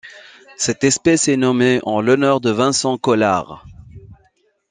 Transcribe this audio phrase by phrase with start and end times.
[0.57, 3.63] Cette espèce est nommée en l'honneur de Vincenz Kollar.